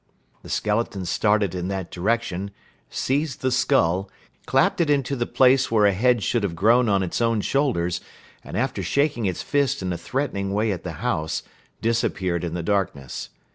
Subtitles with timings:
[0.41, 2.49] The skeleton started in that direction,
[2.89, 4.09] seized the skull,
[4.47, 8.01] clapped it into the place where a head should have grown on its own shoulders,
[8.43, 11.43] and, after shaking its fists in a threatening way at the house,
[11.83, 13.29] disappeared in the darkness.